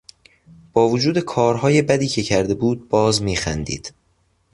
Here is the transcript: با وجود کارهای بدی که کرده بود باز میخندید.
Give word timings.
با 0.73 0.89
وجود 0.89 1.19
کارهای 1.19 1.81
بدی 1.81 2.07
که 2.07 2.23
کرده 2.23 2.53
بود 2.55 2.89
باز 2.89 3.21
میخندید. 3.21 3.93